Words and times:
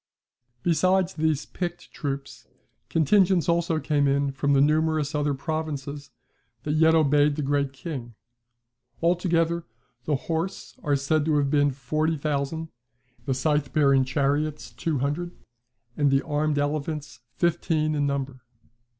Besides 0.63 1.13
these 1.13 1.45
picked 1.45 1.91
troops, 1.91 2.47
contingents 2.89 3.47
also 3.47 3.79
came 3.79 4.07
in 4.07 4.31
from 4.31 4.53
the 4.53 4.59
numerous 4.59 5.13
other 5.13 5.35
provinces 5.35 6.09
that 6.63 6.71
yet 6.73 6.95
obeyed 6.95 7.35
the 7.35 7.43
Great 7.43 7.71
King. 7.71 8.15
Altogether, 9.03 9.63
the 10.05 10.15
horse 10.15 10.73
are 10.81 10.95
said 10.95 11.23
to 11.25 11.37
have 11.37 11.51
been 11.51 11.69
forty 11.69 12.17
thousand, 12.17 12.69
the 13.25 13.35
scythe 13.35 13.71
bearing 13.73 14.03
chariots 14.03 14.71
two 14.71 14.97
hundred, 14.97 15.37
and 15.95 16.09
the 16.09 16.23
armed 16.23 16.57
elephants 16.57 17.19
fifteen 17.35 17.93
in 17.93 18.07
number. 18.07 18.41